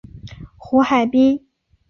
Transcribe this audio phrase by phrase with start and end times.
[0.57, 1.45] 胡海滨。